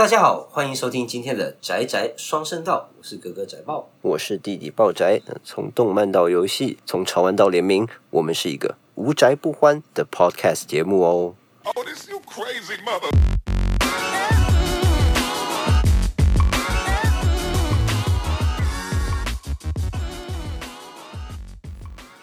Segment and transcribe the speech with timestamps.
[0.00, 3.90] 大家好，欢迎收听今天的宅宅双声道，我是哥哥宅爆。
[4.00, 11.34] 我是弟弟爆宅，呃从动漫到游戏，从潮玩到联名，我们是一个无宅不欢的 podcast 节目哦。
[11.64, 13.10] Oh, this you crazy mother.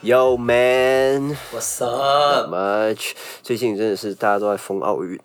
[0.01, 3.11] Yo man, What's not up？much。
[3.43, 5.19] 最近真的是大家都在疯奥运，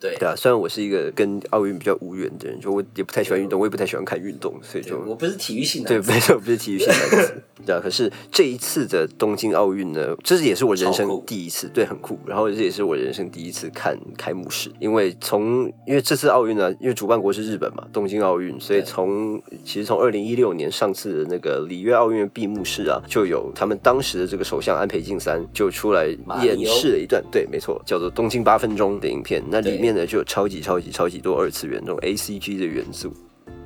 [0.00, 0.34] 对对啊。
[0.36, 7.80] 虽然我是一个跟奥运比较无缘的人，就我也不太喜欢运动，我也不太喜欢看运动，所以就我不是体育性对，男子， 没错，不是体育性男子， 对啊。
[7.82, 12.18] 可是这一次的东京奥运呢，这是也是我人生第一次，对，很酷。
[12.26, 26.06] 然后这也是我人生第一次看开幕式，因为从因为这次奥运呢，因为主办国是日本嘛，东京奥运，所以从其实从二零一六年上次的那个里约奥运闭幕式啊，就有他们当时的这个首相安倍晋三就出来
[26.42, 29.42] 演示了一段，对，没错，叫做《东京八分钟》的影片。
[29.50, 33.12] 那里对面呢就有超级超级超级多二次元这种 A C G 的元素。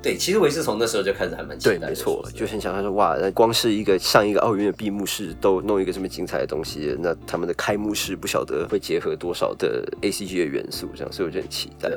[0.01, 1.87] 对，其实我也是从那时候就开始还蛮期，待的。
[1.87, 11.89] 没错就很想他说哇，那光是一个上一个奥运的闭幕式都弄一个这么精彩的东西，那他们的开幕式不晓得会结合多少的 A C G 的元素，这样，所以我就很期待。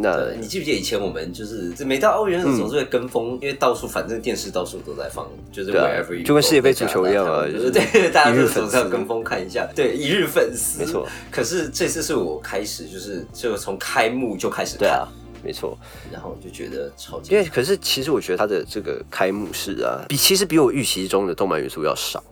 [0.00, 5.72] 那，你记不记得以前我们就是每到奥运的时候总是会跟风，因为到处反正电视到处都在放，就是
[6.24, 11.06] 就跟世界杯足球一样啊就是对对，大家都总是要跟风看一下，对，一日粉丝，没错。
[11.30, 15.06] 可是这次是我开始就是就从开幕就开始看对啊，，
[15.44, 15.78] 没错，
[16.10, 22.22] 然后就觉得超级因为可是其实我觉得他的这个开幕式啊，比其实比我预期中的动漫元素要少。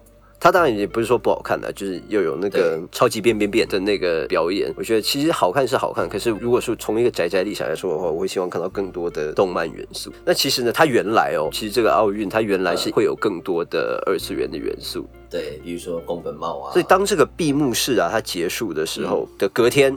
[0.41, 10.13] 它当然也不是说不好看的，就是又有那个超级变变变的那个表演，我觉得其实好看是好看，可是如果说从一个宅宅立场来说的话，我会希望看到更多的动漫元素。
[10.25, 19.97] 那其实呢，它原来哦，其实这个奥运它原来是会有更多的二次元的元素，对，比如说宫本茂啊，所以当这个闭幕式啊它结束的时候的隔天。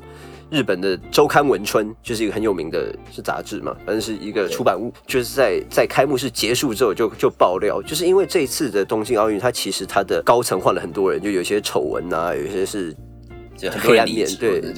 [0.51, 12.93] 日本的周刊文春就是一个很有名的是杂志嘛，反正是一个出版物，就是在在开幕式结束之后就就爆料，就是因为这一次的东京奥运，它其实它的高层换了很多人，就有些丑闻啊，有些是
[13.55, 14.73] 就很多黑暗面，对对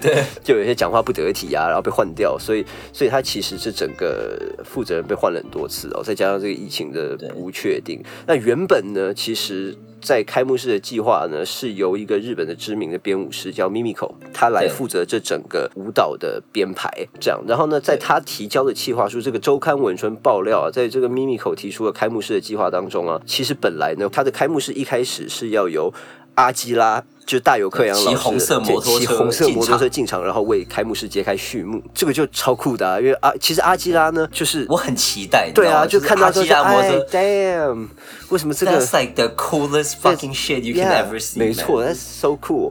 [0.00, 9.76] 对，就有些讲话不得体啊，然后被换掉，所以所以他其实是整个负责人被换了很多次哦，再加上这个疫情的不确定，那原本呢，其实。
[10.00, 17.42] 在开幕式的计划呢，是由一个日本的知名的编舞师叫 Mimiko，他来负责这整个舞蹈的编排，这样。
[17.46, 25.92] 然后呢，在他提交的计划书，这个周刊文春爆料啊，在这个 Mimiko 提出的开幕式的计划当中啊，其实本来呢，他的开幕式一开始是要由
[26.38, 37.88] 阿基拉，就是大有克洋老师骑红色摩托车骑红色摩托车进场，然后为开幕式揭开序幕，这个就超酷的、啊，因为啊，其实阿基拉呢，就是我很期待，对啊，就看阿基拉摩哎托车，damn，
[38.28, 42.70] 为什么这个，That's like the coolest fucking shit you can Yeah，ever see，没错，That's so cool。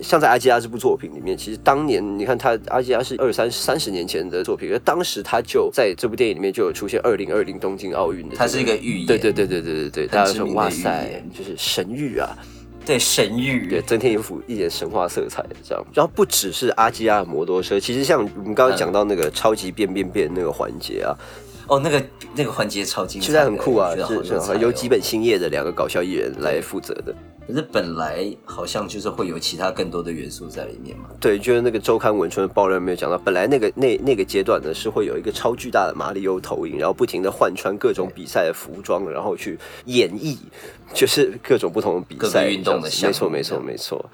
[0.00, 12.38] 像在阿基拉这部作品里面，其实当年你看他阿基拉是二三三十年前的作品，而当时他就在这部电影里面就有出现二零二零东京奥运的、这它是一个预言对对对对对对对，大家就说哇塞，就是神谕啊，
[12.88, 15.84] 对神域，对，增添一幅一点神话色彩这样。
[15.92, 21.12] 然后不只是阿基拉的摩托车，其实像我们刚刚讲到那个超级变变变那个环节啊，
[21.66, 22.02] 哦，那个
[22.34, 27.14] 那个环节超精彩现在，很酷啊，是是由基本新业的两个搞笑艺人来负责的。
[27.48, 31.06] 可是本来好像就是会有其他更多的元素在里面嘛。
[31.18, 40.36] 对，就是那个周刊文春的爆料没有讲到，本来那个那那个阶段呢是会有一个超巨大的马里欧投影，然后不停的换穿各种比赛的服装，然后去演绎，
[40.92, 44.10] 就是各种不同的比赛运动的项目没错没错没错。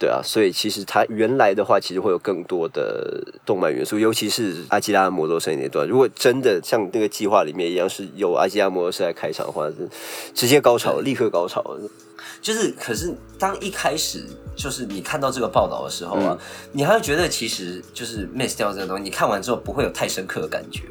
[0.00, 5.86] 对啊，所以其实它原来的话，其实会有更多的动漫元素，尤其是阿基拉的摩托车那段。
[5.88, 9.88] 如果真的像那个计划里面一样，是有阿基拉摩托车来开场的话，是
[10.32, 11.76] 直接高潮，立刻高潮。
[12.40, 14.24] 就是，可是当一开始
[14.56, 16.38] 就是你看到这个报道的时候啊，嗯
[16.72, 20.82] 你还会觉得其实就是 miss 掉这个东西，你看完之后不会有太深刻的感觉。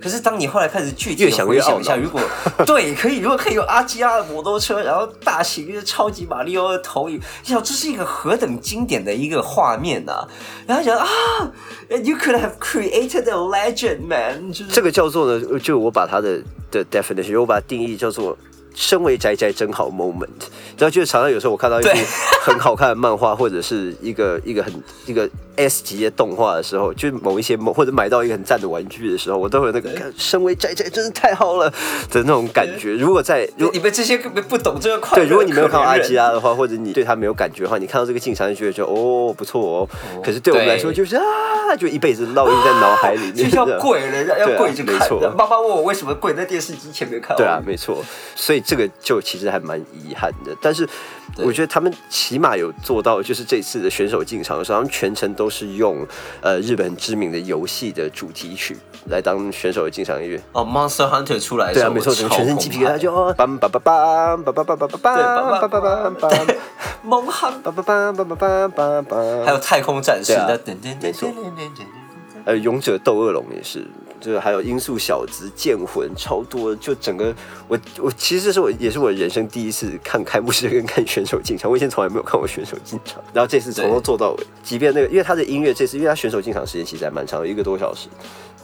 [0.00, 2.20] 可是当你后来开始具体越想越懊恼回想一下，如果
[2.66, 10.26] 对可以，如果可以有阿基拉的摩托车，然后大型的超级马里奥的投影，你想这是一个何等经典的一个画面呐、
[10.66, 11.06] 然后想啊
[11.88, 18.36] ，you could have created a legend, man，就是这个叫做呢，就我把它的的 definition，我把它定义叫做。
[18.74, 20.26] 身为宅宅真好 moment，
[20.76, 21.90] 然后就是常常有时候我看到一部
[22.42, 24.72] 很好看的漫画，或者是一个 一个很
[25.06, 31.70] 一个 S 级的动画的时候，就是某一些某或者买到一个很赞的玩具的时候，我都会有那个看身为宅宅真是太好了
[32.10, 32.94] 的那种感觉。
[32.94, 36.08] 如果在如你们这些根本不懂这个快对，如果你没有看到阿可怜人。
[36.08, 39.88] 基拉的话，或者你对他没有感觉的话，你看到这个进场就觉得就哦不错哦。
[40.24, 41.22] 可是对我们来说就是啊，
[41.78, 43.80] 就一辈子烙印在脑海里面，就要这样。
[43.80, 45.30] 跪了，要跪着看没错的。
[45.36, 47.36] 妈妈问我为什么跪在电视机前面看。
[47.36, 48.02] 对啊，，没错，
[48.34, 50.56] 所以这个就其实还蛮遗憾的。
[50.60, 50.88] 但是
[51.38, 56.06] 我觉得他们起码有做到，就是这次的选手进场的时候，他们全程都是用
[56.40, 58.76] 呃日本知名的游戏的主题曲
[59.10, 60.40] 来当选手的进场音乐。
[60.52, 66.56] 哦，Monster Hunter 出来的时候，对啊，没错，整个全身鸡皮疙瘩就哦，梆梆梆梆梆梆梆梆梆梆梆梆梆梆梆
[67.02, 71.84] 蒙汉，梆梆梆梆梆梆梆，还有太空战士的，噔噔噔没错噔噔噔噔。
[72.44, 73.86] 呃，勇者斗恶龙也是，
[74.22, 76.74] 就是还有音速小子、剑魂，超多。
[76.76, 77.34] 就整个
[77.66, 84.46] 我我其实这是我也是我人生第一次看开幕式跟看选手进场，我以前从来没有看过选手进场，然后这次从头做到尾。
[84.62, 88.08] 即便那个，因为他的音乐这次，因为他选手进场时间其实还蛮长的，一个多小时，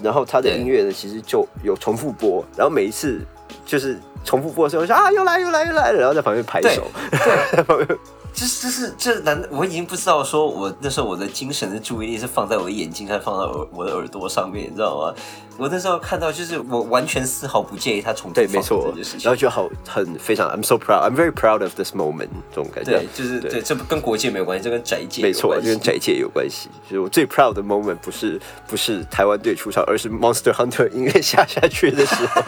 [0.01, 3.21] 然后他的音乐呢其实就有重复播，然后每一次
[3.67, 6.79] 就是重复播的时候，我就说啊又来又来又来了，然后在旁边拍对
[8.47, 8.59] 手。
[8.61, 15.15] 这这是这难，我已经不知道说我那时候我的精神的注意力是放在我的眼睛，还是放在我我的耳朵上面，你知道吗？
[15.59, 22.93] 我那时候看到就是我完全丝毫不介意他重复对，没放错然后就好，很非常，I'm so proud, I'm very proud of this moment，这种感觉。
[22.93, 26.69] 对，就是对，这跟国界没有关系，这跟宅界没错，就跟宅界有关系。
[26.89, 32.41] 就是我最 proud 的 moment 不是不是台湾队出场，而是 Monster Hunter 音乐下下去的时候。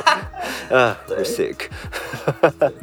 [0.76, 1.56] 啊，we're sick。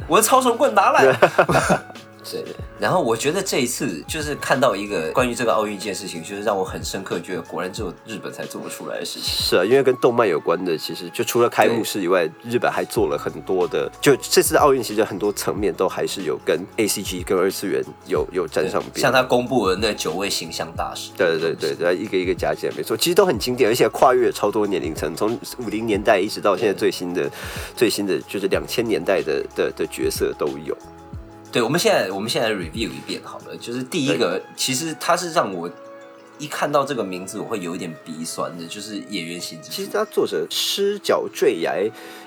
[0.06, 1.16] 我的超神棍拿来。
[2.30, 2.44] 对，
[2.78, 9.24] 然后我觉得这一次就是看到一个关于这个奥运一件事情，就是让我很深刻，觉得果然只有日本才做得出来的事情。
[9.24, 13.90] 是啊，因为跟动漫有关的，其实就除了开幕式以外，日本还做了很多的。
[14.00, 19.00] 就这次的奥运，其实很多层面都还是有跟 A C G 跟二次元有有沾上边。
[19.00, 27.30] 像他公布的那九位形象大使，对对对对，对一个一个加起来没错，其实都很经典，而且跨越超多年龄层，从五零年代一直到现在最新的
[27.76, 30.76] 最新的就是两千年代的的的角色都有。
[31.50, 33.56] 对，我们现在我们现在 review 一遍好了。
[33.56, 35.70] 就是第一个，其实他是让我
[36.38, 39.70] 一看到这个名字，我会有一点鼻酸的，就是野原新之。
[39.70, 41.82] 其实他作者失脚坠崖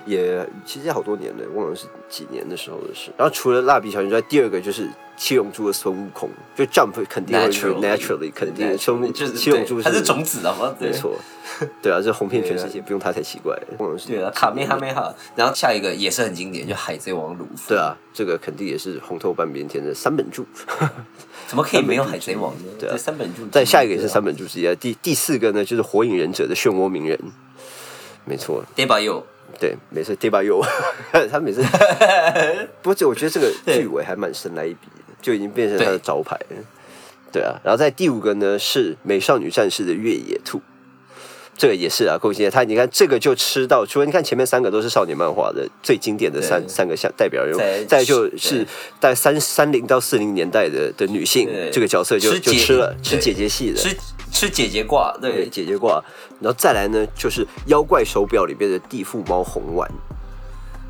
[0.06, 3.12] 也其实也好多年了，忘了是几年的时候的事。
[3.18, 11.18] 然后除了蜡笔小新之外，第二个就是七龙珠的孙悟空，就 Jump 肯定会 naturally naturally 肯定孙就是七龙珠对它是种子，啊没错，
[11.82, 13.58] 对啊，这红遍全世界，不用他才奇怪。
[13.78, 15.14] 忘了是对啊，卡梅哈梅哈。
[15.36, 17.70] 然后下一个也是很经典，就海贼王鲁夫。
[17.70, 20.46] 对，啊，这个肯定也是红透半边天的三本柱。
[21.52, 22.64] 怎么可以没有海贼王呢？
[22.80, 23.46] 对啊三本柱。
[23.52, 24.34] 再下一个也是三本。
[24.38, 24.74] 柱之一啊。
[24.80, 27.20] 第第四个呢，就是火影忍者的漩涡鸣人，
[28.24, 28.98] 没错，对吧？
[29.02, 29.22] 有
[29.60, 30.64] 对，每次 d e b a 有，
[31.30, 31.62] 他每次，
[32.82, 36.56] 不过这我觉得这个对剧尾还蛮神来一笔的，就已经变成他的招牌了。
[37.34, 40.62] 对啊，然后在第五个呢是美少女战士的越野兔，
[41.62, 42.50] 这个也是啊，够经典。
[42.50, 48.68] 他你看这个就吃到，除了你看前面三个都是少年漫画的最经典的三三个像代表人物再，就是对
[49.00, 53.96] 大概三三零到四零年代的的女性对这个角色就就吃了吃姐姐系的，吃
[54.32, 56.04] 吃姐姐挂，对对，姐姐挂，
[56.40, 59.88] 然后再来呢就是妖怪手表里边的地缚猫红丸。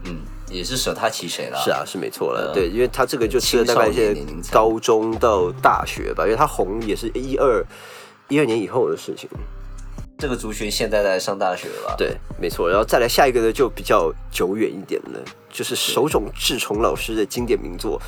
[0.06, 0.20] 嗯，
[0.50, 1.62] 也是舍他其谁了。
[1.62, 2.54] 是啊，是没错了。
[2.54, 4.16] 嗯对，因为他这个就吃了大概一些
[4.50, 7.62] 高中到大学吧，因为他红也是一二
[8.30, 9.30] 一二年以后的事情。
[10.22, 11.96] 这个族群现在在上大学了吧？
[11.98, 12.70] 对，没错。
[12.70, 15.20] 然后再来下一个呢，就比较久远一点了，
[15.52, 18.00] 就是手冢治虫老师的经典名作《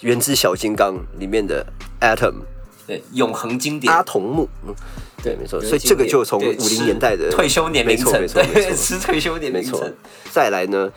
[0.00, 1.64] 原子小金刚》里面的
[2.00, 2.36] Atom
[2.86, 4.02] 对，永恒经典阿。
[4.02, 4.48] 童木。
[4.66, 4.74] 嗯
[5.22, 5.60] 对，没错。
[5.60, 8.76] 所以这个就从五零年代的退休年龄层，没错，没错，没对，错。
[8.78, 9.92] 吃退休年龄层。，
[10.30, 10.88] 再来呢，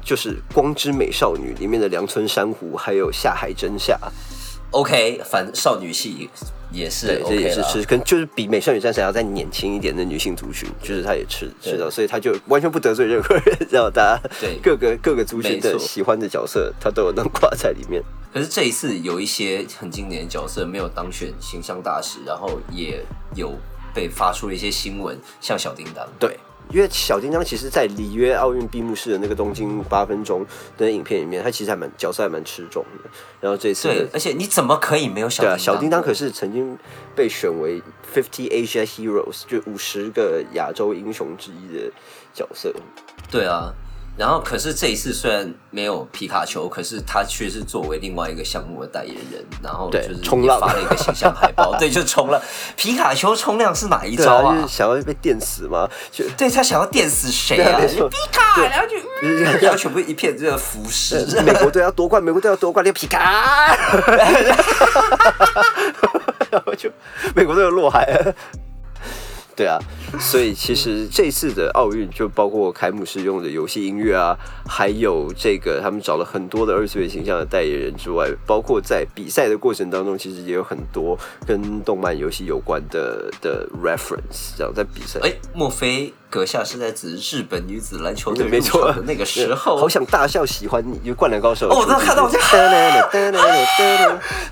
[0.00, 3.98] 就是《光之美少女》里面的梁村珊瑚，还有下海真夏，
[4.74, 6.28] OK，反少女系
[6.72, 14.58] 也是对，这也是吃，跟就是比美少女战士还要再年轻一点的女性族群，就是她也吃吃到，所以她就完全不得罪任何人， 知道大家对。
[14.60, 18.02] 各个各个族群的喜欢的角色，她都有能挂在里面。
[18.32, 23.00] 可是这一次有一些很经典的角色没有当选形象大使，然后也
[23.36, 23.56] 有
[23.94, 26.04] 被发出了一些新闻，像小叮当。
[26.18, 26.36] 对，
[26.74, 30.44] 因为小叮当其实，在里约奥运闭幕式的那个东京八分钟
[30.76, 33.08] 的影片里面，他其实还蛮角色还蛮吃重的。
[33.40, 36.76] 然后这次，对而且你怎么可以没有小对啊，小叮当可是曾经
[37.14, 37.80] 被选为
[38.12, 41.92] Fifty Asia Heroes，就五十个亚洲英雄之一的
[42.32, 42.74] 角色。
[43.30, 43.72] 对啊。
[44.16, 52.40] 然后，可是这一次虽然没有皮卡丘，可是他却是作为另外一个项目的代言人，然后就是也发了一个形象海报， 对，就冲了。
[52.76, 54.54] 皮卡丘冲浪是哪一招啊？
[54.54, 57.80] 就是想要被电死吗，就对他想要电死谁啊啊？
[57.86, 57.98] 皮
[58.30, 61.26] 卡，然后就，就是然后全部一片这个浮尸。
[61.42, 63.18] 美国队要夺冠，美国队要夺冠，那个皮卡，
[66.50, 66.88] 然后就
[67.34, 68.32] 美国队又落海了。
[69.56, 69.78] 对啊，
[70.18, 74.36] 所以其实这次的奥运就包括开幕式用的游戏音乐啊，
[74.68, 85.20] 还有这个他们找了很多的二次元形象的代言人之外，包括在比赛的过程当中，其实也有很多跟动漫游戏有关的的 reference，这样在比赛。
[85.22, 92.36] 哎，莫非阁下是在指日本女子篮球队没错的那个时候，好想大笑，喜欢你，就《灌篮高手》哦我都看到我就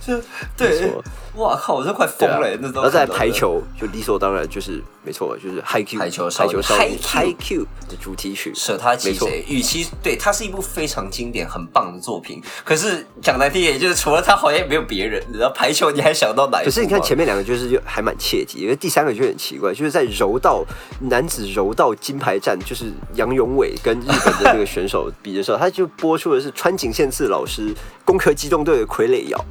[0.07, 0.23] 没
[0.57, 0.93] 对，
[1.35, 9.45] 哇靠，我真快疯了，那时候然后再来看到的排球，就理所当然就是没错，就是 High Q 排球排球少女 High Q 的主题曲，舍他其谁？
[9.49, 12.41] 与其对，它是一部非常经典、很棒的作品。
[12.65, 15.21] 可是讲难听一点，就是除了他，好像也没有别人。
[15.33, 16.63] 然后排球，你还想到哪？
[16.63, 20.63] 可是你看前面两个就是就还蛮切题，因为第三个就很奇怪，就是在柔道
[21.01, 27.75] 男子柔道金牌战，就是杨永伟跟日本的这个选手比的时候，他就播出的是川井宪次老师
[28.05, 29.45] 攻壳机动队的傀儡摇。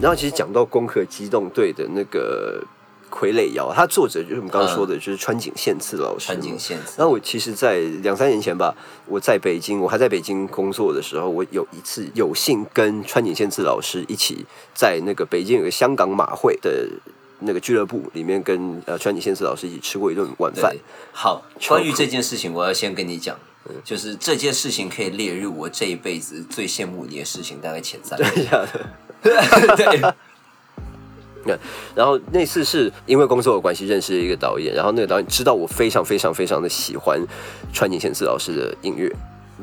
[0.00, 2.62] 然后其实讲到攻壳机动队的那个
[3.10, 6.26] 傀儡摇，他作者就是我们刚刚说的，就是川井宪次老师。
[6.26, 8.74] 川井宪次然后我其实，在两三年前吧，
[9.06, 16.86] 我在北京，我还在北京工作的时候，我有一次有幸跟川井宪次老师一起在那个北京有个香港马会的
[17.40, 20.70] 那个俱乐部里面跟呃川井宪次老师一起吃过一顿晚饭。
[20.72, 20.80] 对。
[21.12, 23.36] 好，关于这件事情，我要先跟你讲，
[23.84, 28.18] 就是这件事情可以列入我这一辈子最羡慕你的事情，大概前三。
[29.22, 29.36] 对，
[31.44, 31.56] 对，
[31.94, 37.20] 然后那次是因为工作的关系认识了一个导演，然后那个导演知道我非常非常非常的喜欢
[37.72, 39.08] 川井宪次老师的音乐，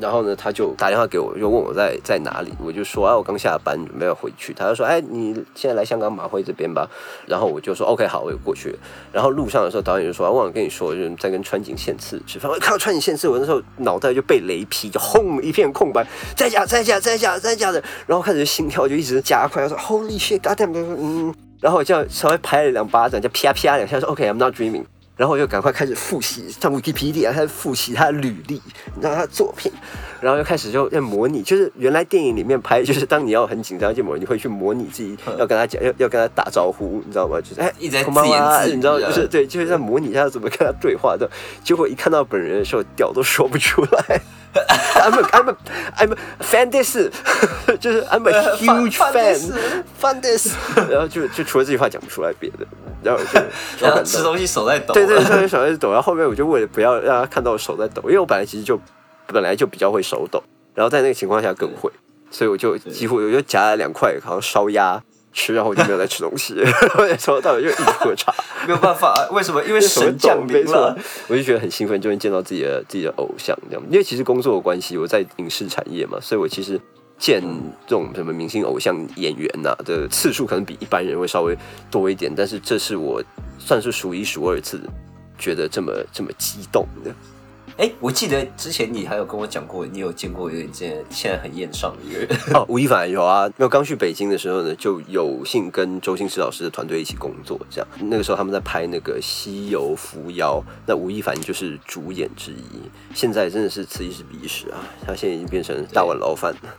[0.00, 6.88] 然后呢，他就打电话给我，就问我在在哪里，我就说啊，我刚下班准备要回去，他就说，哎，你现在来香港马会这边吧，
[7.26, 8.76] 然后我就说 OK 好，我就过去，
[9.12, 21.34] 然后路上的时候，导演就说，啊忘了跟你说，就是在跟川井宪次吃饭，我看到川井宪次，我那时候脑袋就被雷劈，就轰一片空白，在家在家在家在家的，然后开始心跳就一直加快，我说 Holy shit，God damn，嗯。
[21.60, 24.84] 然后我就稍微拍了两巴掌，就啪啪两下，说 OK，I'm、not dreaming。
[25.15, 28.61] 然后我就赶快开始复习，上 Wikipedia 开始复习他的履历，
[28.95, 29.69] 你知道他的作品，
[30.21, 37.37] 然后就开始就在模拟，就是原来电影里面拍，就是当你要很紧张、建模，你会去模拟自己要跟他讲，要要跟他打招呼，你知道吗？
[37.41, 41.29] 就是哎，一直在こんばんは自言自语你知道，啊就是对，就是在模拟他怎么跟他对话的。
[41.65, 44.21] 结果一看到本人的时候，屌都说不出来。
[44.95, 45.57] I'm a I'm a
[45.97, 46.95] I'm a fan this，
[47.79, 50.53] 就是 I'm a huge fan this fan fan this，
[50.89, 52.65] 然后就就除了这句话讲不出来别的，
[53.04, 53.46] 然后我就
[53.86, 54.94] 然后吃东西手在抖。
[54.94, 55.92] 对对，对，手在抖。
[55.92, 58.80] 然后后面我就为了不要让他看到我手在抖，因为我本来其实就
[59.26, 60.42] 本来就比较会手抖，
[60.74, 61.90] 然后在那个情况下更会，
[62.30, 68.32] 所以我就几乎我就夹了两块好像烧鸭吃，然后我就没有再吃东西， 然后从头到尾就一直喝茶。
[68.66, 69.62] 没有办法，为什么？
[69.64, 70.96] 因为神降临了。，
[71.28, 73.82] 我就觉得很兴奋，就能见到自己的自己的偶像这样。
[73.90, 76.80] 因为其实工作的关系，我在影视产业嘛，所以我其实
[77.18, 77.42] 见
[77.86, 81.56] 这种什么明星偶像演员呐、的次数，可能比一般人会稍微
[81.90, 82.32] 多一点。
[82.34, 83.22] 但是这是我
[83.58, 84.80] 算是数一数二次
[85.38, 87.14] 觉得这么这么激动的。
[87.76, 92.28] 哎，我记得之前你还有跟我讲过，你有见过有一件现在很艳上的一个人。
[92.54, 97.88] 哦，吴亦凡有啊，那刚去北京的时候呢，就有幸跟周星驰老师的团队一起工作，这样。
[98.02, 102.80] 那个时候他们在拍那个《西游伏妖》，那吴亦凡就是主演之一。
[103.12, 106.74] 现在真的是此一时彼一时啊，他现在已经变成大碗捞饭了，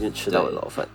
[0.00, 0.88] 因为吃大碗捞饭。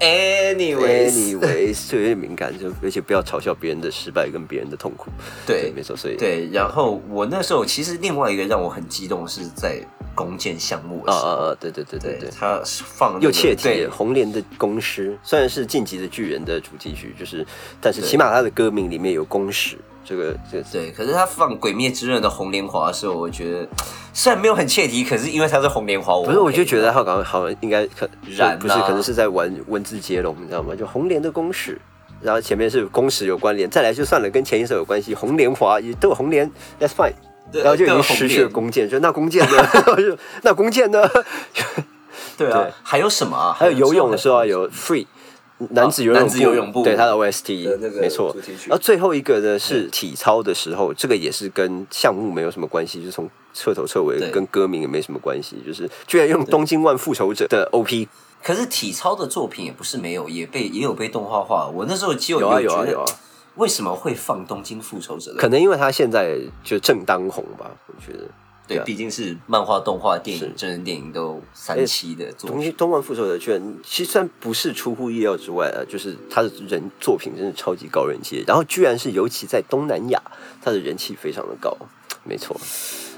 [0.00, 5.10] Anyways，Anyways，就有点敏感，就而且不要嘲笑别人的失败跟别人的痛苦。
[5.46, 9.80] 对没错，所以对，然后我那时候其实另外一个让我很激动是在
[10.18, 12.30] 弓箭项目的时候，啊啊啊，对对对对对。
[12.30, 17.46] 他放那个又切题对了，红莲的公诗虽然是晋级的巨人的主题曲，就是，
[17.80, 23.68] 但是起码他的歌名里面有公史，这个这个对，可是他放《鬼灭之刃》的红莲华的时候，我觉得
[24.12, 30.74] 虽然没有很切题，可是因为他是红莲华，我不是，我就觉得他好像好像应该可不是，可能是在玩文字接龙，你知道吗？
[30.74, 31.80] 就红莲的公史，
[32.20, 39.68] 然后前面是公使有关联，再来就算了，跟前一首有关系，红莲华也都有红莲，That's fine，对然后就已经失去了弓箭，就那弓箭呢？
[40.42, 41.08] 那弓箭呢？
[42.36, 43.52] 对啊，还有什么啊？
[43.52, 45.06] 还有游泳的时候啊，有 free。
[45.70, 48.32] 男子游泳男子游泳部对他的 OST 没错。
[48.68, 58.06] 然后最后一个呢是体操的时候，这个也是跟项目没有什么关系，就是从彻头彻尾跟歌名也没什么关系，就是居然用《东京万复仇者》的 OP
[58.40, 61.66] 可是体操的作品也不是没有，也被也有被动画化。
[61.66, 63.06] 我那时候就有啊有觉得啊有啊，
[63.58, 65.40] 为什么会放《东京复仇者》的？
[65.40, 68.24] 可能因为他现在就正当红吧，我觉得。
[68.68, 72.54] 对，啊毕竟是漫画、动画、电影、真人电影都三期的作品。
[72.54, 80.22] 东京东万复仇者居然其实虽然不是出乎意料之外啊，就是他的人作品真的超级高人气，然后居然是尤其在东南亚，
[80.60, 81.74] 他的人气非常的高，
[82.24, 82.54] 没错。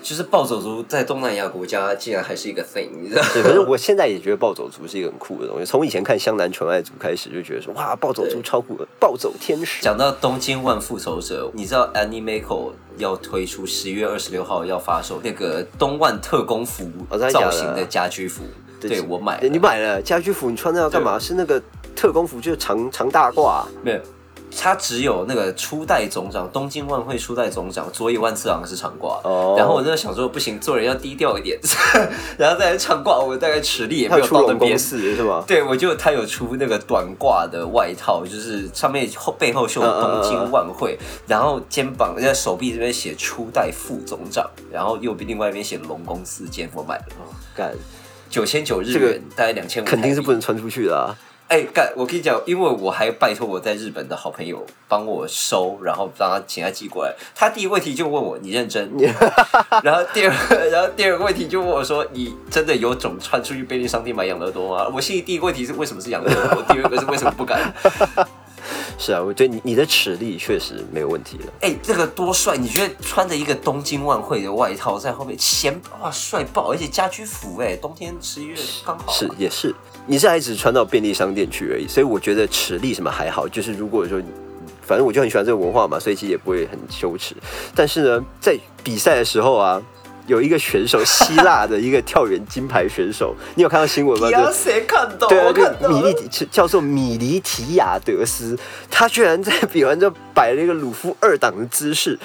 [0.02, 3.28] 就是暴走族在东南亚国家竟然还是一个 thing，你知道吗？
[3.33, 5.64] 对，可是我现在也觉得暴走族是一个很酷的东西。
[5.64, 9.83] 从以前看《湘南纯爱组》开始，就觉得说哇，暴走族超酷的，暴走天使。
[9.83, 16.90] 讲到东京万复仇者，你知道 Animeco 要推出十月二十六号要发售那个东万特工服
[17.30, 18.42] 造型的家居服，
[18.80, 21.19] 对我买了，你买了家居服，你穿那要干嘛？
[21.19, 21.62] 是那个
[21.95, 23.64] 特工服，就是长长大褂。
[23.83, 24.00] 没有？
[24.57, 29.21] 他只有那个初代总长，东京万会初代总长佐野万次郎是长挂。
[29.25, 29.54] 哦。
[29.57, 31.59] 然后我就想说，不行，做人要低调一点，
[32.37, 34.78] 然后再来长挂，我大概实力也没有到那边。
[34.78, 35.45] 是吗？
[35.47, 47.04] 对，我就他有出那个短褂的外套，就是上面后背后绣嗯东京万汇，然后肩膀在手臂这边写初代副总长，然后右边另外一边写龙公司间，我买了
[47.54, 47.73] 干，
[48.28, 51.14] 九千九日这个元，大概两千五，肯定是不能穿出去的啊。
[51.50, 51.92] 哎，干！
[51.97, 57.12] 我跟你讲，因为我还拜托我在日本的好朋友帮我收，然后让他请他寄过来。
[57.35, 58.88] 他第一个问题就问我你认真，
[59.83, 64.88] 然后第二个，然后第二个问题就问我说你真的有种穿出去便利商店买养乐多吗？
[64.95, 67.75] 我心里第一个问题是为什么是养乐多，第二个是为什么不敢？
[68.97, 71.52] 是啊，我觉得你你的齿力确实没有问题了。
[71.62, 72.57] 哎，这个多帅！
[72.57, 79.11] 你觉得穿着一个东京万汇的外套在后面显哇帅爆，而且家居服哎，冬天十一月刚好。
[79.11, 79.75] 是也是，
[80.07, 83.47] 你是还只穿到便利商店去而已，所以我觉得尺力什么还好。
[83.49, 84.21] 就是如果说，
[84.83, 87.35] 反正我就很喜欢这个文化嘛，所以其实也不会很羞耻。
[87.75, 89.83] 但是呢，在比赛的时候啊。
[90.31, 94.31] 有一个选手，希腊的一个跳远金牌选手，你有看到新闻吗？
[94.31, 95.27] 要谁看到？
[95.27, 98.57] 对啊，我看米利提叫做米利提亚德斯，
[98.89, 102.17] 他居然在比完之后摆了一个鲁夫二档的姿势，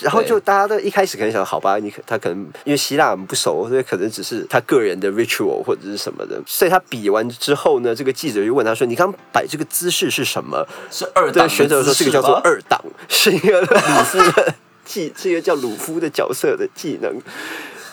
[0.00, 12.78] 然后就大家都一开始可能想，好吧，你可他可能因为希腊我们不熟，所以可能只是他个人的 ritual 或者是什么的，所以他比完之后呢，这个记者就问他说：“你刚摆这个姿势是什么？”是二档选手说这个叫做二档，
[13.08, 13.66] 是一个 鲁
[14.04, 17.20] 夫的技，是一个叫鲁夫的角色的技能。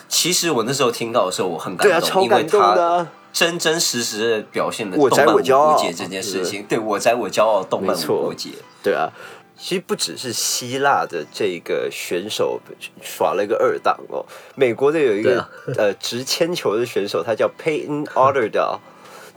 [0.08, 6.62] 其实我那时候听到的时候，我很感动，对啊，超因为感动的他啊、真真实实的表现了我宅动漫我骄傲无国界这件事情。
[6.68, 8.50] 对我宅我骄傲，动漫无国界。
[8.82, 9.10] 对啊，
[9.58, 12.60] 其实不只是希腊的这个选手
[13.00, 18.78] 耍了一个二档哦，美国的有一个、啊呃直铅球的选手，他叫 Peyton Otterdale。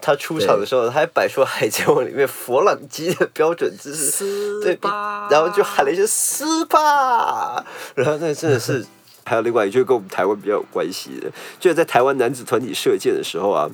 [0.05, 4.77] 他出场的时候，他还摆出《海贼王》里面佛朗基的标准姿势，对，
[5.31, 8.85] 然后就喊了一声“斯巴”，然后那真的是。
[9.27, 11.27] 还有另外一句跟我们台湾比较有关系的，
[11.59, 13.67] 就是在台湾男子团体射箭的时候啊，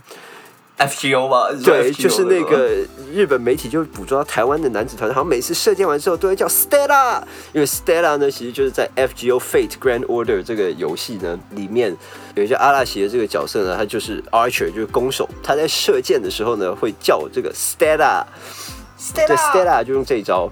[0.78, 1.48] FGO 吗？
[1.64, 2.70] 对，就是那个
[3.14, 7.22] 日本媒体就捕捉到台湾的男子团，好像每次射箭完之后都会叫 Stella，
[7.54, 11.96] 因为 Stella 呢，其实就是在 FGO Fate Grand Order 这个游戏呢里面
[12.36, 18.24] 有一些阿拉奇的这个角色呢，他就是 Archer，就是弓手，他在射箭的时候呢会叫这个 Stella，
[19.14, 20.50] 对 Stella 就用这一招。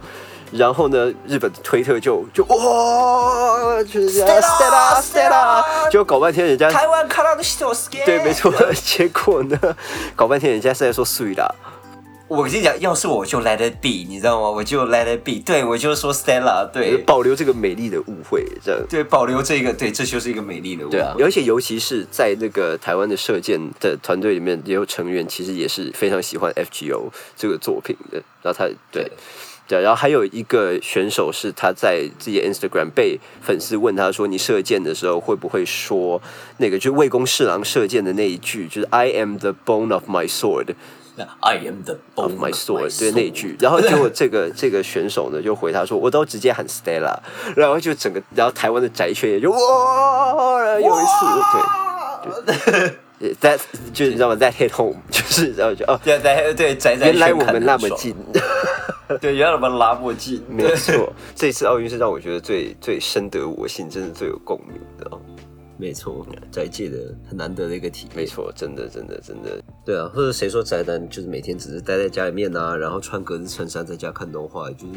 [0.51, 8.51] 然后呢，日本的推特就就哇，就是这样 Stella，Stella Stella，就搞半天人家台湾卡拉的西多斯对，没错。
[8.73, 9.59] 结果呢，
[10.15, 11.53] 搞半天人家是在说碎啦。
[12.27, 14.51] 我跟你讲，要是我就 Let it be，你知道吗？
[14.51, 18.79] 我就 Let it be，对我就说 Stella，对保留这个美丽的误会，这样。
[18.87, 20.91] 对，保留这个，对，这就是一个美丽的舞。
[20.91, 28.21] 对啊，而且尤其是在那个台湾的射箭的团队里面，也有成员其实也是非常喜欢 FGO 这个作品的。
[28.43, 29.11] 然后他对对
[29.69, 36.19] 对，然后还有一个选手是他在自己的 Instagram 被粉丝问他说：“你射箭的时候会不会说
[36.57, 40.73] 那个就是魏公侍郎射箭的那一句，就是 I am the bone of my sword。”
[41.41, 47.19] I am the bone of my sword，对那一句，然后结果这个这个选手呢就回他说，我都直接喊 Stella，
[47.57, 49.57] 然后就整个，然后台湾的宅圈也就哇，
[50.63, 51.25] 然后有一次
[53.19, 53.59] 对， that
[53.93, 58.15] 就是你知道吗？That hit home，就是然后就哦，对对对，宅宅原来我们那么近，
[59.19, 65.07] 对，原来我们那么近，没错，这次奥运是让我觉得最最深得我心，真的最有共鸣的。
[65.09, 65.19] 哦。
[65.77, 68.15] 没错，宅界的很难得的一个体验。
[68.17, 74.93] 没错，真的真的真的，对啊，或者谁说宅男就是每天只是待在家里面啊，然后穿格子衬衫在家看动画，就是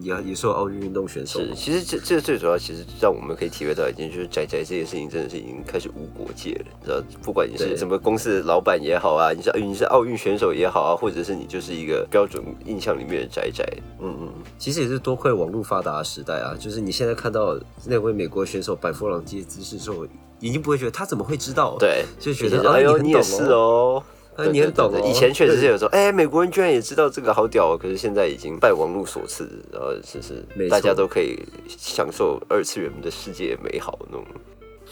[0.00, 6.64] 也也是有奥运运动选手是，其实这这最主要，其实让我们可以体会到一件，就是宅宅这件事情真的是已经开始无国界了。
[6.80, 13.64] 你知道，不管你是什么公司的老板也好啊，你是你是奥运选手也好啊，或者是你就是一个标准印象里面的宅宅，
[14.00, 20.06] 嗯嗯，其实也是多亏网络发达的时代啊，就是你现在看到那位美国选手摆佛朗基的姿势之后，
[20.40, 24.02] 已经不会觉得他怎么会知道，，对，就觉得啊哎呦，你你也是哦。
[24.36, 34.24] 哎对你很懂哦对对以前确实是有时候，哎、美国人居然也知道这个好屌哦，可是现在已经拜网络所赐，然后就是大家都可以享受二次元的世界美好那种。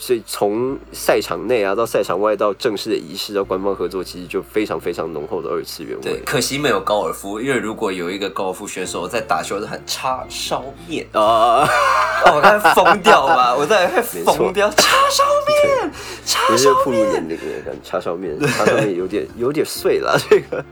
[0.02, 11.68] 所以从赛场内啊到赛场外到正式的仪式到官方合作，其实就非常非常浓厚的二次元对，味可惜没有高尔夫，因为如果有一个高尔夫选手在打球，是喊叉烧面，啊！
[12.24, 15.39] 哦，我该疯掉吧，我在会疯掉，叉烧面，
[16.24, 20.64] 叉烧面，年龄的，看叉烧面， 叉烧面有点有点碎了，这个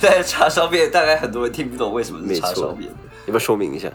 [0.00, 2.90] 对， 叉烧面，大概很多人听不懂为什么是叉烧面。
[3.26, 3.90] 要不要说明一下？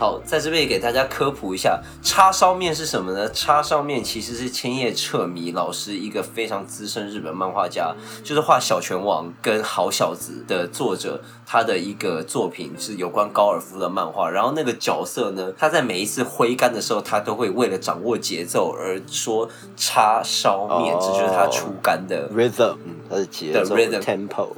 [0.00, 3.30] 好，在这边也给大家科普一下，叉烧面是什么呢？
[3.32, 14.30] 叉烧面其实是千叶彻弥老师一个非常资深日本漫画家，就是画《小拳王》跟《好小子》的作者，他的一个作品是有关高尔夫的漫画。
[14.30, 24.48] 然后那个角色呢，他在每一次挥杆的时候，他都会为了掌握节奏而说叉烧面，哦这就是他出杆的 rhythm，嗯，它是节奏 rhythm tempo，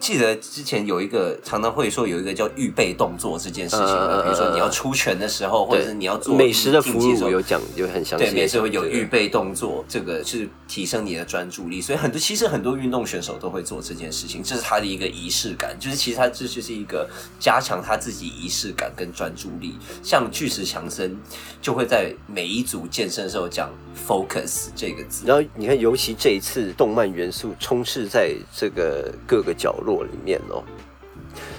[0.00, 3.86] 记得之前有一个常常会说有一个叫预备动作这件事情，
[4.24, 8.34] 比如说你要出拳的时候，或者是你要做美食的服竞技时候务有讲，有很详细对，的讲。
[8.34, 19.76] 每次会有预备动作，这个是提升你的专注力，所以很多其实很多运动选手都会做这件事情，这是他的一个仪式感，就是其实他这就是一个加强他自己仪式感跟专注力。
[20.02, 21.16] 像巨石强森
[21.62, 23.70] 就会在每一组健身的时候讲
[24.06, 30.62] focus 这个字，然后你看，尤其这一次动漫元素充斥在这个各个角落里面哦。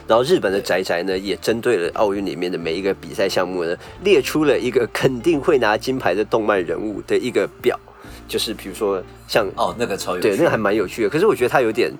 [0.08, 7.80] 然后日本的宅宅呢，也针对了奥运里面的每一个比赛项目呢，列出了一个肯定会拿金牌的动漫人物的一个表，
[8.28, 11.10] 就是比如说像哦，那个超有对，那个还蛮有趣的。
[11.10, 11.94] 可是我觉得它有点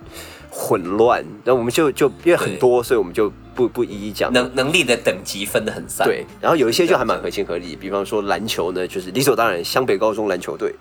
[0.50, 4.34] 混乱，然后我们就就因为很多，所以我们就不不一一讲。
[4.34, 10.74] 能能力的等级分得很散，对，然后有一些就还蛮合情合理，比方说篮球呢，就是理所当然，湘北高中篮球队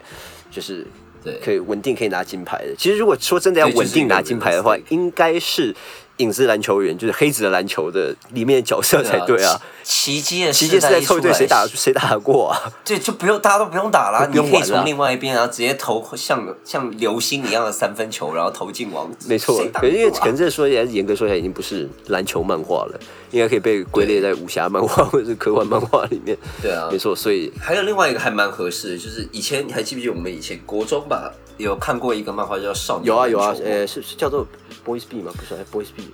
[0.51, 0.87] 就是
[1.22, 2.74] 对可以稳定可以拿金牌的。
[2.76, 5.74] 其实如果说真的要稳定拿金牌的话应该是
[6.18, 9.61] 影子篮球员，就是黑子的篮球的里面的角色才对啊。
[9.83, 12.70] 奇迹的奇迹是在凑一队，谁打，谁打得过啊？
[12.85, 19.11] 对就不用大家都不用打啦，不用玩啦你可以从另外一边，然后直接投像像流星一样的三分球，然后投进网。
[19.26, 23.00] 没错可是因为可能这说起来，严格说起来已经不是篮球漫画了，
[23.31, 26.37] 应该可以被归类在武侠漫画或者是科幻漫画里面。
[26.61, 34.46] 对啊没错，所以还有另外一个还蛮合适的，就是以前你还记不记得我们以前国中吧有看过一个漫画叫《少年有啊有啊呃，是是叫做
[34.85, 35.33] Boys B 吗？
[35.37, 36.08] 不是，Boys B，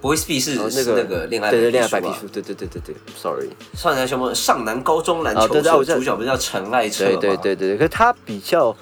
[0.00, 3.48] Boys B 是、那个恋爱对对恋爱白皮书对对对对对，sorry。
[3.74, 7.40] 少年什么上南高中篮球主角不是叫陈爱车对吗？
[7.42, 8.76] 对对对，可是他比较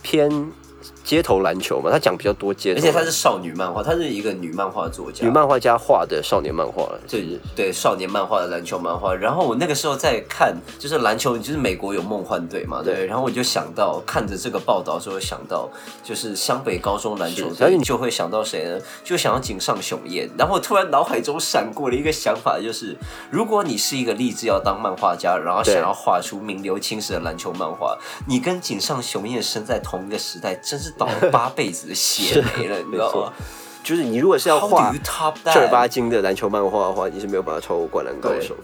[0.00, 0.30] 偏
[1.04, 9.14] 街头篮球嘛，他讲比较多街头，而且他是少女漫画，他是一个女漫画作家，女漫画家画的少年漫画，对对少年漫画的篮球漫画。
[9.14, 12.94] 然后我那个时候在看，就是篮球，就是美国有梦幻队嘛，对。
[12.94, 15.68] 对然后我就想到，看着这个报道之后，想到
[16.02, 18.78] 就是湘北高中篮球队然后你就会想到谁呢？
[19.02, 20.30] 就想到井上雄彦。
[20.38, 22.96] 然后我突然脑海中闪过了一个想法，就是
[23.30, 33.32] 如果你是一个立志要当漫画家，然后想要画出名留青史的篮球漫画，你跟井上雄彦生在同一个时代，真是倒了八辈子的血霉了，你知道吗？
[33.82, 34.94] 就是你如果是要画？
[35.44, 38.54] 正儿八经的篮球漫画的话，你是没有办法超过《灌篮高手》。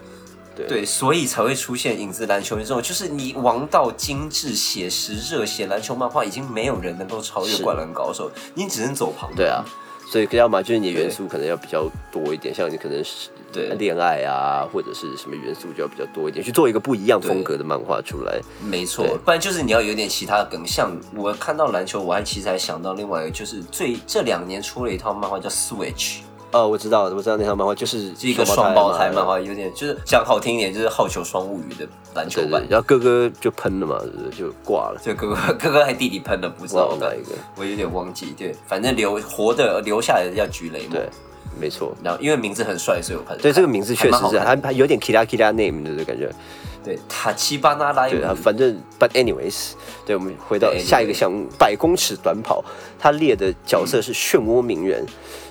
[0.66, 9.30] 对，所以才会出现影子篮球这种，就是你王道、精致、写实、热血篮球漫画，已经没有人能够超越《灌篮高手》，你只能走旁。
[9.36, 9.64] 对啊，，
[10.10, 18.40] 所以要么就是你的元素可能要比较多一点，像你可能是对恋爱啊，或者是什么元素就要比较多一点，去做一个不一样风格的漫画出来。
[18.62, 20.66] 没错，不然就是你要有点其他的梗。
[20.66, 26.18] 像我看到篮球，我还其实还想到另外一个，就是最这两年出了一套漫画叫《Switch》，
[26.52, 32.64] 哦，我知道，我知道那套漫画就是是一个双胞胎漫画，有点就是讲好听一点，就是《好球双物语》的篮球版。
[32.68, 33.98] 然后哥哥就喷了嘛，
[34.36, 35.00] 就挂了。
[35.02, 38.34] 这哥哥 哥哥还弟弟喷了，不知道哪一个，我有点忘记。
[38.36, 40.92] 对，反正留活的留下来的叫菊雷嘛。
[40.92, 41.08] 对，
[41.60, 41.94] 没错。
[42.02, 43.36] 然后因为名字很帅，所以我看。
[43.38, 46.30] 对，这个名字确实是还还还有点 kira kira name 的感觉。
[46.84, 49.72] 对塔奇巴纳拉对啊，反正 but anyways，
[50.06, 52.64] 对，我们回到下一个项目，百公尺短跑，
[52.98, 55.04] 他列的角色是漩涡鸣人。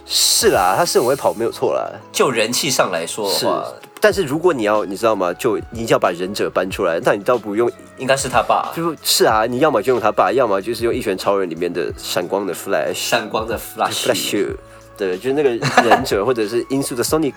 [0.10, 1.92] 是啦，他是很会跑，没有错啦。
[2.14, 3.66] 就人气上来说的是话，，
[4.00, 5.34] 但是如果你要，你知道吗？
[5.34, 12.94] 就你一定要把忍者搬出来，那你倒不用，应该是他爸就是啊，你要么就用他爸，要么就是用一拳超人里面的闪光的 Flash。
[12.94, 14.06] 闪光的 Flash。
[14.06, 14.56] Flash，
[14.98, 15.50] 对，就是那个
[15.84, 17.34] 忍者或者是音速的 Sonic，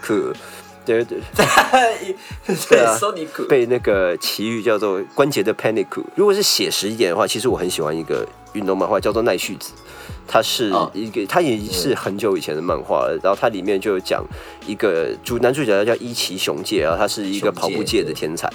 [0.85, 1.19] 对对
[2.69, 3.45] 对啊索尼克。
[3.45, 5.87] 被那个奇遇叫做关节的 Panic。
[6.15, 9.73] 如果是写实一点的话，其实我很喜欢一个运动漫画叫做奈绪子。
[10.27, 13.19] 它是哦一个，它也是很久以前的漫画了。
[13.23, 14.25] 然后它里面就有讲
[14.67, 18.49] 一个主男主角叫伊崎雄介啊，他是一个跑步界的天才。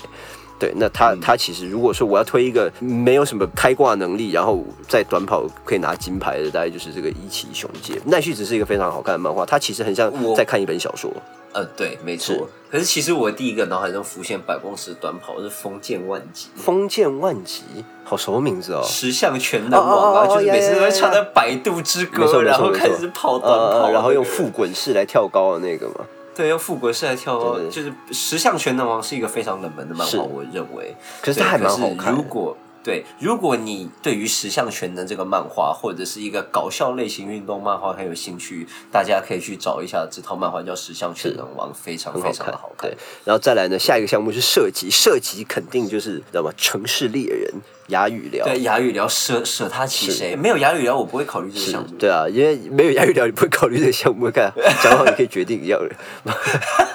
[0.57, 7.99] 对，那他他其实如果说我要推一个没有什么开挂能力，然后在短跑可以拿金牌的，大概就是这个伊崎雄介。
[8.05, 11.11] 奈绪只是一个非常好看的漫画，它其实很像在看一本小说。
[11.51, 12.47] 呃，对，没错。
[12.69, 16.47] 可是其实我第一个脑海中浮现百公尺短跑是封建万吉。
[16.55, 17.63] 封建万吉，
[18.03, 18.81] 好熟的名字哦。
[18.83, 25.95] 十项全能王啊，就是每次都会唱的《百度之歌然后开始跑短跑，呃，然后用那个副滚式来跳高的那个嘛。
[26.36, 30.95] 对用复古式来跳高，对对就是十项全能王是一个非常冷门的漫画，我认为。
[31.21, 32.12] 可是它还蛮好看的。
[32.12, 46.52] 如果对，如果你对于十项全能这个漫画或者是一个搞笑类型运动漫画很有兴趣，大家可以去找一下这套漫画叫《十项全能王》，非常非常的好看对。，然后再来呢，下一个项目是射击，射击肯定就是知道吗？
[46.56, 47.52] 城市猎人、
[47.88, 48.45] 哑语聊。
[48.45, 50.36] 对，哑语聊舍舍他其谁？
[50.36, 51.89] 没有哑语聊，我不会考虑这个项目。
[51.98, 56.32] 对啊，因为没有哑语聊，你不会考虑这个项目，看讲好你可以决定一样的。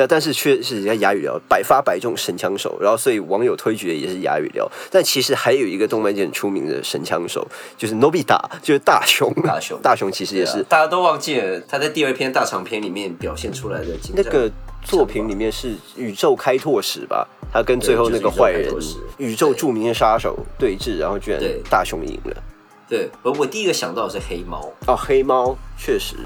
[0.00, 4.66] 那但是却是人家哑语聊百发百中神枪手，然后所以网友推举的也是哑语聊。
[4.90, 9.30] 但其实还有一个动漫界很出名的神枪手，就是 Nobita，就是大雄。
[9.44, 14.50] 大雄大雄其实也是大家都忘记了他在第二篇大长篇里面表现出来的那个
[14.82, 17.28] 作品里面是宇宙开拓史吧？
[17.52, 22.42] 他跟最后那个坏人就是宇宙著名的杀手对峙，然后居然对大雄赢了。
[22.88, 26.16] 对，而我第一个想到的是黑猫，哦，黑猫确实，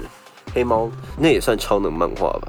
[0.53, 2.47] 黑猫那也算超能漫画吧？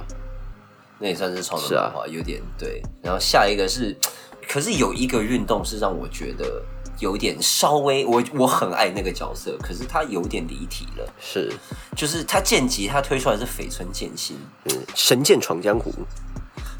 [0.98, 1.84] 那也算是超能是啊。
[1.84, 2.82] 漫画，有点对。
[3.02, 3.96] 然后下一个是，
[4.48, 6.62] 可是有一个运动是让我觉得
[6.98, 11.12] 有点稍微，我我很爱那个角色，可是他有点离题了。
[11.20, 11.52] 是，
[11.94, 15.92] 就是他剑戟，他推出来是绯村剑心，嗯，神剑闯江湖，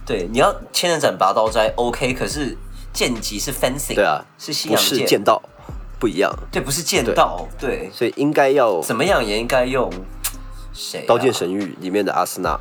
[0.06, 2.56] 对，你要千人斩拔刀斋 OK，可是
[2.92, 5.42] 剑戟是 fencing，对啊，是西洋剑，剑道，
[5.98, 9.90] 不一样，对，不是剑道，对，所以应该要怎么样也应该用
[10.72, 11.04] 谁、《啊？
[11.06, 12.58] 刀剑神域》里面的阿斯纳，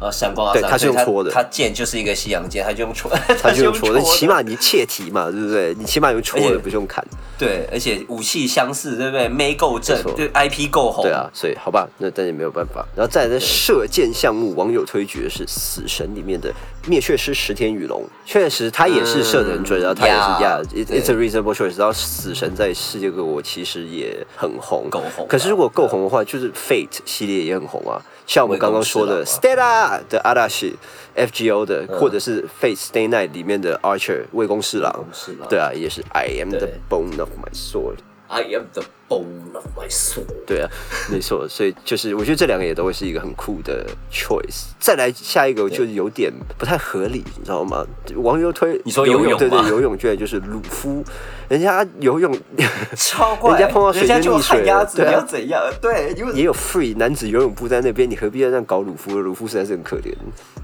[0.00, 3.10] 呃，闪光阿三对他是用戳的他剑就是一个西洋剑，他就用戳，
[3.40, 5.74] 他就用戳，戳的，那起码你切题嘛，对不对？
[5.78, 7.04] 你起码用戳的，不是用砍。
[7.38, 9.28] 对，而且武器相似，对不对？
[9.28, 12.84] 妹够正没错，对 IP 够红，对啊，所以好吧，那但也没有办法。
[12.96, 16.52] 然后再来的射箭项目，网友推举的是《死神》里面的
[16.86, 21.76] 灭却师石田羽龙，确实他也是射的很准，然后他也是呀 it's a reasonable choice。
[21.78, 30.76] 然后死神在世界各国其实也很红，够红可是如果够红的话，就是 Fate 系列也很红啊，像我们刚刚说的 Stella 的阿达西。
[31.16, 37.96] FGO 的，嗯或者是 Fate Stay Night 里面的 Archer 魏公侍郎卫公侍郎，对啊，也是 I am the bone of my sword。
[38.28, 38.84] I am the
[39.18, 40.24] my soul。
[40.46, 40.68] 对啊，
[41.10, 44.68] 没错， 所以就是我觉得这两个也都会是一个很酷的 choice。
[44.78, 47.84] 再来下一个就有点不太合理，你知道吗？
[48.16, 51.04] 网友推你说游游泳对对，游泳居然就是鲁夫，
[51.48, 52.36] 人家游泳
[52.96, 55.62] 超过，人家碰到水人家就就溺水旱鸭子，对啊你要怎样？
[55.80, 59.18] 对，因为也有 free 男子游泳部在那边，你何必要这样搞鲁夫？
[59.18, 60.14] 鲁夫实在是很可怜。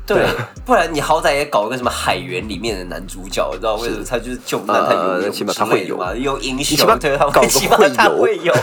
[0.06, 0.24] 对，
[0.64, 4.04] 不然你好歹也搞个什么海员里面的男主角，你知道为什么？
[4.08, 8.54] 他就是救难，他游泳呃起码他会有英雄，你起码对，他会会游，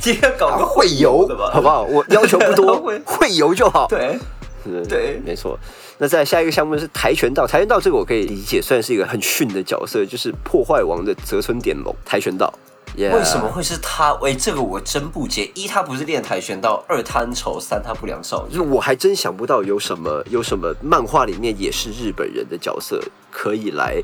[0.00, 1.82] 今天搞个会游的吧，好不好？
[1.82, 3.86] 我要求不多 会，游就好。
[3.88, 4.18] 对，
[4.64, 5.58] 嗯对没错。
[5.98, 12.52] 那在下一个项目是跆拳道，跆拳道这个我可以理解，算是一个很逊的角色，就是破坏王的泽村典龙，跆拳道。
[12.94, 13.48] Yeah 为什么？
[13.48, 14.12] 会是他？
[14.20, 15.50] 喂，这个我真不解。
[15.54, 18.54] 一，他不是练跆拳道；二，他很丑；三，他不良少女。
[18.54, 24.02] 就是我还真想不到有什么有什么漫画里面也是日本人的角色可以来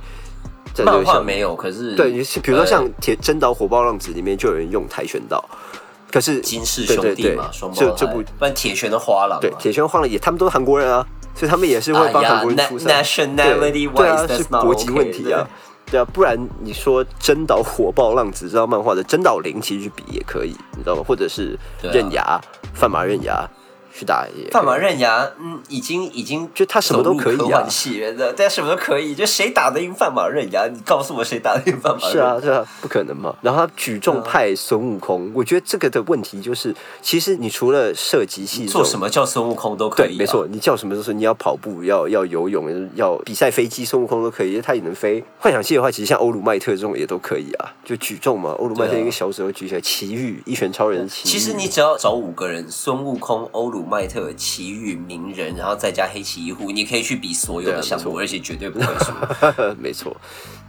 [0.85, 2.11] 漫个项目画没有，可是对，
[2.43, 5.45] 比如说像呃《铁真岛火爆浪子》里面就有人用跆拳道，
[6.11, 13.03] 可是金氏兄弟嘛，双胞胎这这部不然铁拳的花郎嘛对铁拳换了也，他们都是韩国人啊，所以他们也是会帮韩国人出赛。
[13.03, 15.47] nationality 对对啊，wise, 是国籍问题啊。
[15.91, 21.03] 对啊，不然你说真岛火爆浪子，知道漫画的真岛绫其实去比也可以，你知道吗？
[21.07, 22.38] 或者是刃牙、
[22.75, 23.49] 范马刃牙
[23.99, 30.69] 去打也范马刃牙，嗯，已经已经就他什么都可以啊幻系了的，但什么都可以，就谁打得赢范马刃牙？
[30.73, 32.13] 你告诉我谁打得赢范马刃？
[32.13, 33.35] 是啊，，对啊，不可能嘛。
[33.43, 39.09] 然后他举重派孙悟空，我觉得这个的问题就是，其实你除了射击系做什么？
[39.09, 40.47] 叫孙悟空都可以、对，没错，。
[40.47, 45.25] 你叫什么都是你要跑步，要要游泳，要比赛飞机，孙悟空都可以，他也能飞。
[45.39, 51.33] 幻想系的话，其实像欧鲁麦特这种也都可以啊，就举重嘛，欧鲁麦特一个小手举起来，奇遇一拳超人奇遇。
[51.33, 59.12] 其实你只要找五个人：孙悟空、欧鲁麦特、奇遇、鸣人，然后再加黑崎一护，你可以去比所有的项目，而且绝对不会输。
[59.81, 60.14] 没错，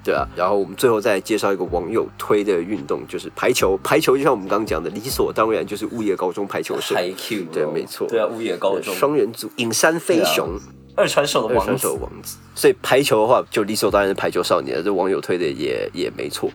[0.03, 0.25] 对啊。
[0.35, 3.77] 然后我们最后再介绍一个网友推的运动，就是排球。
[3.83, 6.95] 排球就像我们刚刚讲的，理所当然就是物业高中排球社。
[6.95, 10.57] 排 Q，对没错对啊，乌野高中双人组隐山飞熊，
[10.95, 12.37] 二传手的二传王子手王子。
[12.55, 14.83] 所以排球的话，就理所当然是排球少年了。
[14.83, 16.49] 这网友推的也也没错，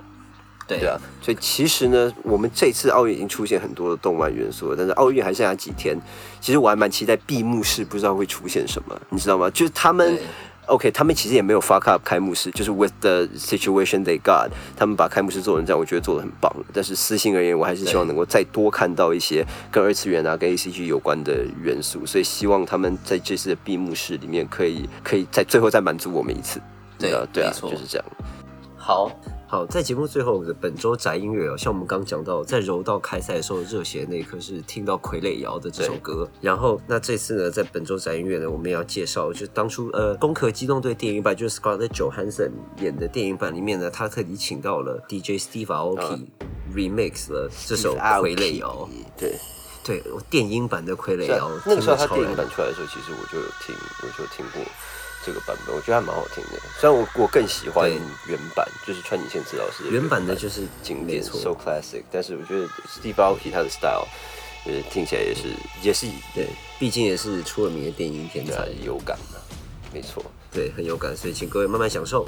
[0.67, 0.99] 对对啊。
[1.21, 5.97] 所以其实呢，我们这次奥运已经出现很多的动漫元素了，但是奥运还剩下几天，
[6.41, 9.51] 其实我还蛮期待闭幕式，不知道会出现什么，你知道吗？
[9.51, 10.19] 就是他们。
[10.67, 16.51] OK，他们其实也没有 fuck up 开幕式，就是 with the situation they got，他们把开幕式做成这样，我觉得做的很棒。
[16.73, 26.59] 但是私心而言，我还是希望能够再多看到一些跟二次元啊、跟 ACG 有关的元素，所以希望他们在这次的闭幕式里面可以可以在最后再满足我们一次。
[26.99, 28.07] 对啊对啊就是这样。
[28.75, 29.11] 好，
[29.47, 36.29] 好，在节目最后的本周宅音乐哦，像我们刚讲到，在柔道开赛的时候，热血那一刻是听到傀儡摇的这首歌。
[36.41, 46.27] 然后，那这次呢，在本周宅音乐呢，我们也要介绍就当初呃《攻壳机动队》电影版，就是 Scarlett Johansson 演的电影版里面呢，他特地请到了 DJ Steve Aoki、
[46.75, 48.89] remix 了这首傀儡摇。
[49.17, 49.35] 对。
[49.87, 54.63] 对，电音版的傀儡啊摇，那个时候他电影版出来的时候，其实我就有听，我就听过
[55.25, 56.61] 这个版本，我觉得还蛮好听的。
[56.79, 57.91] 虽然我我更喜欢
[58.27, 62.03] 原版，就是川井宪次老师的原版的就是经典，so classic。
[62.11, 64.07] 但是我觉得 Steve Aoki 他的 style，
[64.65, 65.49] 就是听起来也是
[65.83, 69.41] 也是对，毕竟也是出了名的电音天才，有感的，
[69.93, 70.25] 没错。
[70.53, 72.27] 对，很有感，所以请各位慢慢享受，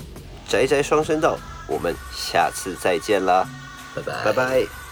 [0.49, 3.47] 宅宅双声道，我们下次再见啦，
[3.95, 4.86] 拜拜，拜拜。